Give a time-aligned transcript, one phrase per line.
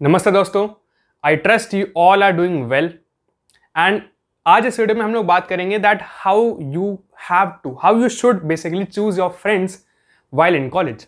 [0.00, 0.66] नमस्ते दोस्तों
[1.24, 2.84] I trust you all are doing well
[3.76, 4.00] and
[4.46, 6.92] आज इस वीडियो में हम लोग बात करेंगे that how you
[7.30, 9.78] have to how you should basically choose your friends
[10.32, 11.06] while in college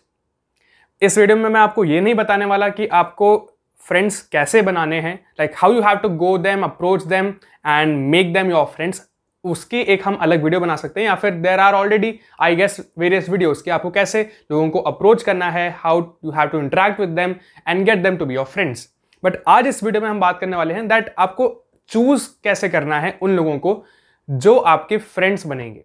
[1.01, 3.35] इस वीडियो में मैं आपको ये नहीं बताने वाला कि आपको
[3.81, 7.33] फ्रेंड्स कैसे बनाने हैं like how you have to go them approach them
[7.67, 9.01] and make them your friends
[9.43, 12.79] उसकी एक हम अलग वीडियो बना सकते हैं, या फिर there are already I guess
[12.99, 14.21] various videos कि आपको कैसे
[14.51, 17.35] लोगों को अप्रोच करना है how you have to interact with them
[17.67, 18.87] and get them to be your friends
[19.23, 21.49] but आज इस वीडियो में हम बात करने वाले हैं दैट आपको
[21.89, 23.83] चूज़ कैसे करना है उन लोगों को
[24.29, 25.83] जो आपके फ्रेंड्स बनेंगे।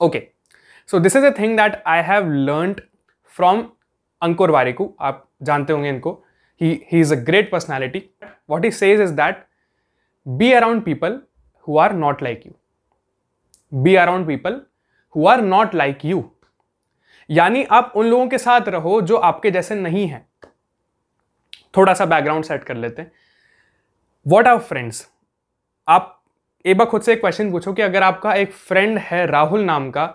[0.00, 0.22] Okay
[0.88, 2.74] so this is a thing that I have learn
[3.34, 3.62] from
[4.22, 6.12] Ankur Warikoo आप जानते होंगे इनको।
[6.60, 8.02] He he is a great personality
[8.50, 9.44] what he says is that
[10.26, 11.20] be around people
[11.66, 12.54] who are not like you.
[13.72, 14.60] Be around people
[15.14, 16.22] who are not like you.
[17.30, 20.26] यानी आप उन लोगों के साथ रहो जो आपके जैसे नहीं हैं।
[21.76, 23.10] थोड़ा सा बैकग्राउंड सेट कर लेते हैं।
[24.26, 25.06] वॉट आर फ्रेंड्स
[25.88, 26.12] आप
[26.64, 29.90] एक बार खुद से एक क्वेश्चन पूछो कि अगर आपका एक फ्रेंड है राहुल नाम
[29.90, 30.06] का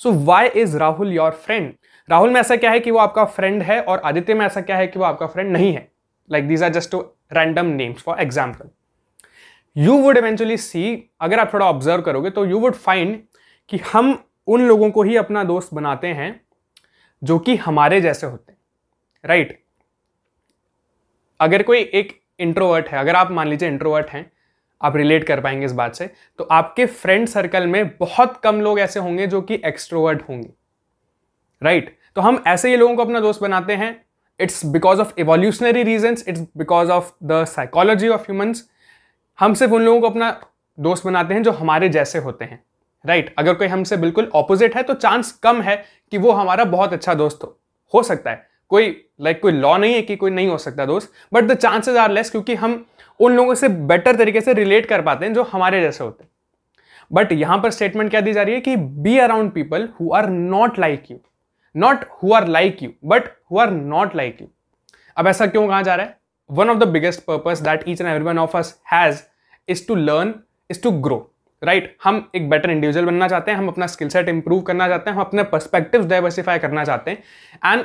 [0.00, 1.72] so why is Rahul your friend
[2.08, 4.76] Rahul में ऐसा क्या है कि वो आपका फ्रेंड है और आदित्य में ऐसा क्या
[4.76, 5.88] है कि वो आपका फ्रेंड नहीं है?
[6.30, 6.94] Like these are just
[7.32, 8.70] random names for example
[9.76, 13.22] you would eventually see अगर आप थोड़ा ऑब्ज़र्व करोगे तो यू वुड फाइंड
[13.68, 16.40] कि हम उन लोगों को ही अपना दोस्त बनाते हैं
[17.24, 18.58] जो कि हमारे जैसे होते हैं
[19.24, 19.62] राइट right?
[21.40, 24.32] अगर कोई एक इंट्रोवर्ट है, अगर आप मान लीजिए इंट्रोवर्ट हैं,
[24.82, 28.80] आप रिलेट कर पाएँगे इस बात से तो आपके फ्रेंड सर्कल में बहुत कम लोग
[28.80, 30.50] ऐसे होंगे जो कि एक्सट्रोवर्ट होंगे
[31.62, 32.14] राइट right?
[32.14, 34.04] तो हम ऐसे ही लोगों को अपना दोस्त बनाते हैं
[34.40, 38.70] it's because of evolutionary reason it's because of the psychology of humans
[39.40, 40.30] हम सिर्फ़ उन लोगों को अपना
[40.78, 42.62] दोस्त बनाते हैं जो हमारे जैसे होते हैं।
[43.04, 43.34] राइट?
[43.38, 45.76] अगर कोई हमसे बिल्कुल ऑपोजिट है तो चांस कम है
[46.12, 47.56] कि वो हमारा बहुत अच्छा दोस्त हो।
[47.94, 48.86] हो सकता है। कोई
[49.20, 51.96] लाइक like, कोई लॉ नहीं है कि कोई नहीं हो सकता दोस्त but the chances
[51.96, 52.84] are less क्योंकि हम
[53.20, 56.30] उन लोगों से बेटर तरीके से रिलेट कर पाते हैं जो हमारे जैसे होते हैं।
[57.10, 60.28] बट यहाँ पर स्टेटमेंट क्या दी जा रही है कि be around people who are
[60.28, 61.18] not like you
[61.74, 64.48] not who are like you but who are not like you
[65.16, 66.18] अब ऐसा क्यों कहा जा रहा है?
[66.50, 69.22] One of the biggest purpose that each and every one of us has
[69.70, 70.34] is to learn
[70.70, 71.26] is to grow
[71.62, 75.10] right हम एक better individual बनना चाहते हैं, हम अपना स्किल सेट इंप्रूव करना चाहते
[75.10, 77.84] हैं, हम अपने पर्सपेक्टिव डाइवर्सिफाई करना चाहते हैं एंड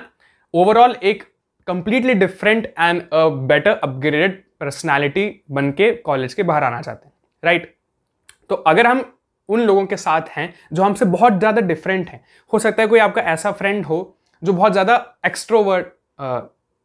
[0.53, 1.23] ओवरऑल एक
[1.67, 7.13] completely different and better upgraded personality बन के कॉलेज के बाहर आना चाहते हैं
[7.43, 7.73] राइट?
[8.49, 9.03] तो अगर हम
[9.49, 12.23] उन लोगों के साथ हैं जो हमसे बहुत ज़्यादा डिफरेंट हैं,
[12.53, 15.87] हो सकता है कोई आपका ऐसा फ्रेंड हो जो बहुत ज़्यादा एक्स्ट्रोवर्ट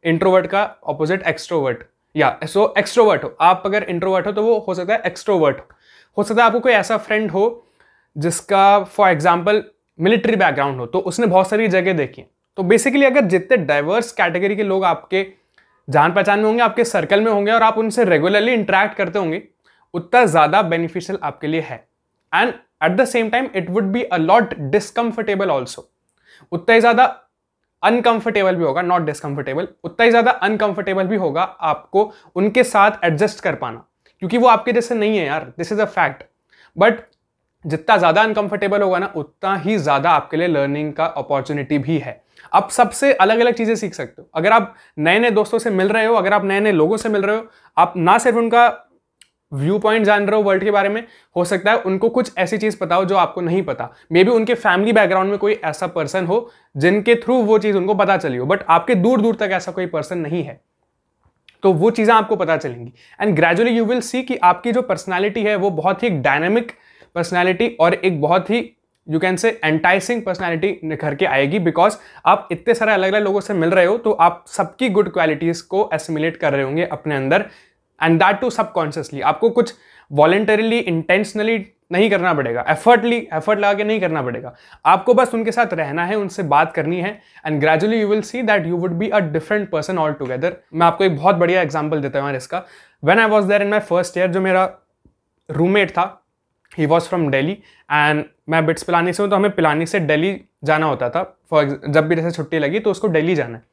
[0.03, 1.83] इंट्रोवर्ट का ऑपोजिट एक्सट्रोवर्ट
[2.15, 5.67] या सो एक्सट्रोवर्ट हो। आप अगर इंट्रोवर्ट हो तो वो हो सकता है एक्सट्रोवर्ट हो।
[6.17, 7.43] हो सकता है आपको कोई ऐसा फ्रेंड हो
[8.15, 9.63] जिसका फॉर एग्ज़ाम्पल
[9.99, 12.23] मिलिट्री बैकग्राउंड हो तो उसने बहुत सारी जगह देखी
[12.57, 15.25] तो बेसिकली अगर जितने डाइवर्स कैटेगरी के लोग आपके
[15.87, 19.41] जान पहचान में होंगे, आपके सर्कल में होंगे और आप उनसे रेगुलरली इंटरेक्ट करते होंगे,
[19.93, 21.77] उतना ज़्यादा बेनिफिशियल आपके लिए है।
[22.33, 25.87] And at the same time it would be a lot discomfortable also
[26.51, 27.05] उतना ही ज़्यादा
[27.83, 33.39] अनकंफर्टेबल भी होगा नॉट डिसकंफर्टेबल उतना ही ज़्यादा अनकंफर्टेबल भी होगा आपको उनके साथ एडजस्ट
[33.39, 33.85] कर पाना।
[34.21, 36.23] क्योंकि वो आपके जैसे नहीं है यार this is a fact
[36.77, 36.99] but
[37.65, 42.21] जितना ज़्यादा अनकंफर्टेबल होगा ना, उतना ही ज़्यादा आपके लिए लर्निंग का अपॉर्चुनिटी भी है।
[42.53, 45.89] आप सबसे अलग अलग चीज़ें सीख सकते हो। अगर आप नए नए दोस्तों से मिल
[45.89, 47.45] रहे हो, अगर आप नए नए लोगों से मिल रहे हो,
[47.77, 48.67] आप ना सिर्फ़ उनका
[49.51, 51.03] व्यू पॉइंट जान रहे हो वर्ल्ड के बारे में
[51.35, 54.31] हो सकता है। उनको कुछ ऐसी चीज़ पता हो जो आपको नहीं पता। मे बी
[54.31, 58.37] उनके फैमिली बैकग्राउंड में कोई ऐसा पर्सन हो जिनके थ्रू वो चीज़ उनको पता चली
[58.37, 60.59] हो बट आपके दूर दूर तक ऐसा कोई पर्सन नहीं है।
[61.63, 65.43] तो वो चीज़ें आपको पता चलेंगी। And gradually you will see कि आपकी जो पर्सनैलिटी
[65.43, 66.71] है वो बहुत ही डायनेमिक
[67.15, 68.69] पर्सनैलिटी और एक बहुत ही
[69.07, 73.41] you can say enticing personality निखर के आएगी। बिकॉज़ आप इतने सारे अलग अलग लोगों
[73.41, 77.15] से मिल रहे हो तो आप सबकी गुड क्वालिटीज़ को एसिमुलेट कर रहे होंगे अपने
[77.15, 77.45] अंदर।
[78.01, 79.73] एंड दैट टू सबकॉन्शियसली आपको कुछ
[80.11, 82.63] वॉलेंटरीली इंटेंशनली नहीं करना पड़ेगा.
[82.69, 84.53] एफर्टली एफर्ट लगा के नहीं करना पड़ेगा.
[84.85, 87.11] आपको बस उनके साथ रहना है, उनसे बात करनी है
[87.45, 90.87] and gradually you will see that you would be a different person all together मैं
[90.87, 92.63] आपको एक बहुत बढ़िया एग्ज़ाम्पल देता हूँ इसका.
[93.03, 94.69] When I was there in my first year जो मेरा
[95.49, 96.05] रूममेट था
[96.71, 97.57] he was from Delhi
[97.89, 101.23] and मैं बिट्स पिलानी से हूँ तो हमें पिलानी से डेली जाना होता था.
[101.49, 103.63] फॉर जब भी जैसे छुट्टी लगी तो उसको डेली जाना है.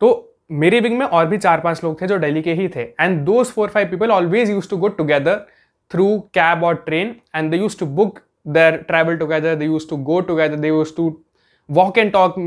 [0.00, 2.82] तो मेरी विंग में और भी चार पाँच लोग थे जो दिल्ली के ही थे।
[3.00, 5.46] And those four five people always use to go together
[5.90, 9.96] through cab और train and they use to book their travel together they use to
[9.96, 11.08] go together they use to
[11.68, 12.38] walk and talk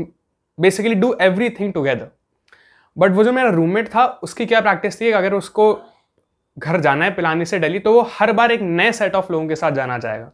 [0.58, 1.14] basically do
[1.50, 2.08] everything together
[2.96, 5.72] but वो जो मेरा roommate था, उसकी क्या practice थी अगर उसको
[6.56, 9.48] घर जाना है पिलानी से दिल्ली तो वो हर बार एक नए सेट ऑफ़ लोगों
[9.48, 10.30] के साथ जाना चाहेगा।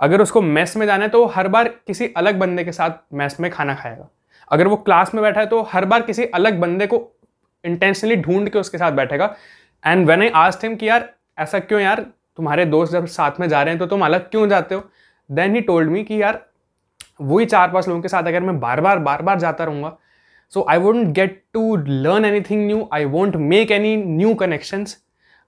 [0.00, 2.90] अगर उसको मेस में जाना है तो वो हर बार किसी अलग बंदे के साथ
[3.14, 4.08] मेस में खाना खाएगा।
[4.50, 7.02] अगर वो क्लास में बैठा है तो हर बार किसी अलग बंदे को
[7.64, 9.34] इंटेंशनली ढूंढ के उसके साथ बैठेगा।
[9.84, 11.08] एंड वेन आई आज थिम कि यार,
[11.38, 12.00] ऐसा क्यों यार?
[12.36, 14.82] तुम्हारे दोस्त जब साथ में जा रहे हैं तो तुम अलग क्यों जाते हो?
[15.30, 16.44] देन ही टोल्ड मी कि यार,
[17.20, 19.96] वही चार पाँच लोगों के साथ अगर मैं बार बार बार बार जाता रहूँगा
[20.52, 24.96] so I won't get to learn anything new I won't make any new connections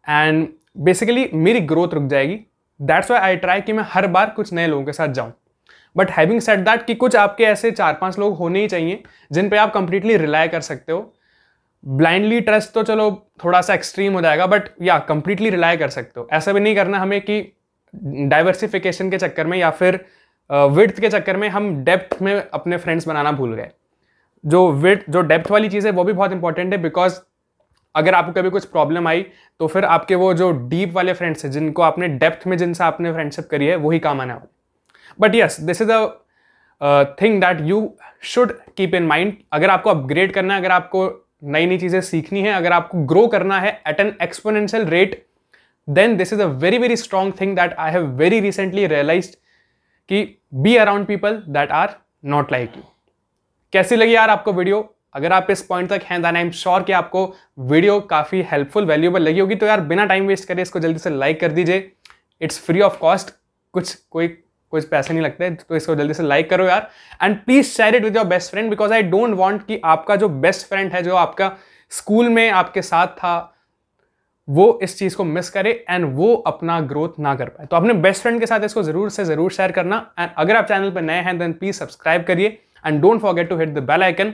[0.06, 0.46] and
[0.78, 2.40] basically मेरी ग्रोथ रुक जाएगी।
[2.80, 5.32] दैट्स वाई आई ट्राई कि मैं हर बार कुछ नए लोगों के साथ जाऊँ।
[5.96, 9.02] बट हैविंग सेट दैट कि कुछ आपके ऐसे चार पाँच लोग होने ही चाहिए,
[9.32, 11.12] जिन पे आप कंप्लीटली रिलाय कर सकते हो।
[11.84, 13.10] ब्लाइंडली ट्रस्ट तो चलो
[13.44, 16.74] थोड़ा सा एक्सट्रीम हो जाएगा बट या कंप्लीटली रिलाई कर सकते हो। ऐसा भी नहीं
[16.76, 17.40] करना हमें कि
[17.94, 20.04] डाइवर्सिफिकेशन के चक्कर में या फिर
[20.50, 23.68] विर्थ के चक्कर में हम डेप्थ में अपने फ्रेंड्स बनाना भूल गए।
[24.44, 27.18] जो विर्थ जो डेप्थ वाली चीज़ है, वो भी बहुत इंपॉर्टेंट है बिकॉज़
[27.94, 29.24] अगर आपको कभी कुछ प्रॉब्लम आई
[29.60, 33.12] तो फिर आपके वो जो डीप वाले फ्रेंड्स हैं, जिनको आपने डेप्थ में जिनसे आपने
[33.12, 34.59] फ्रेंडशिप करी है वही काम आने। वाले
[35.20, 37.90] but yes this is a thing that you
[38.24, 41.08] should keep in mind अगर आपको अपग्रेड करना है, अगर आपको
[41.44, 45.24] नई नई चीज़ें सीखनी है, अगर आपको ग्रो करना है at an exponential rate
[45.88, 49.30] then this is a very very strong thing that I have very recently realise
[50.10, 50.24] कि
[50.54, 51.94] be around people that are
[52.26, 52.82] not like you
[53.72, 56.82] कैसी लगी यार आपको वीडियो अगर आप इस पॉइंट तक हैं देन आई एम श्योर
[56.82, 57.24] कि आपको
[57.60, 61.10] वीडियो काफ़ी हेल्पफुल वैल्यूबल लगी होगी। तो यार, बिना टाइम वेस्ट करें इसको जल्दी से
[61.10, 61.90] लाइक कर दीजिए।
[62.40, 63.30] इट्स फ्री ऑफ़ कॉस्ट
[63.74, 64.28] कुछ कोई
[64.72, 66.90] कुछ पैसे नहीं लगते तो इसको जल्दी से लाइक करो यार।
[67.22, 70.28] And please share it with your best friend because I don't want कि आपका जो
[70.28, 71.52] बेस्ट फ्रेंड है, जो आपका
[71.92, 73.56] स्कूल में आपके साथ था,
[74.48, 77.94] वो इस चीज़ को मिस करे एंड वो अपना ग्रोथ ना कर पाए। तो अपने
[77.96, 81.02] बेस्ट फ्रेंड के साथ इसको ज़रूर से ज़रूर शेयर करना। एंड अगर आप चैनल पर
[81.02, 84.32] नए हैं देन प्लीज़ सब्सक्राइब करिए। And don't forget to hit the bell icon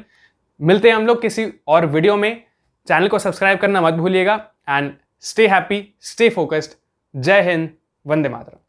[0.61, 2.43] मिलते हैं हम लोग किसी और वीडियो में।
[2.87, 4.35] चैनल को सब्सक्राइब करना मत भूलिएगा।
[4.69, 4.93] And
[5.23, 6.79] stay happy stay focused
[7.15, 7.71] जय हिंद,
[8.07, 8.66] वंदे मातरम।